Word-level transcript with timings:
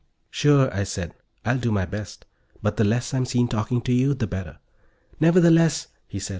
"Sure," 0.31 0.75
I 0.75 0.81
said. 0.83 1.13
"I'll 1.45 1.59
do 1.59 1.71
my 1.71 1.85
best. 1.85 2.25
But 2.63 2.77
the 2.77 2.83
less 2.83 3.13
I'm 3.13 3.23
seen 3.27 3.47
talking 3.47 3.81
to 3.83 3.93
you, 3.93 4.15
the 4.15 4.25
better." 4.25 4.57
"Nevertheless," 5.19 5.89
he 6.07 6.17
said. 6.19 6.29